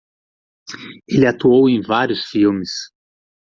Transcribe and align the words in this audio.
Ele 1.07 1.27
atuou 1.27 1.69
em 1.69 1.79
vários 1.79 2.25
filmes. 2.25 2.89